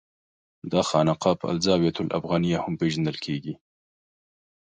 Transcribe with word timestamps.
دا 0.71 0.81
خانقاه 0.89 1.35
په 1.41 1.45
الزاویة 1.53 1.93
الافغانیه 2.03 2.59
هم 2.63 2.73
پېژندل 2.81 3.17
کېږي. 3.25 3.53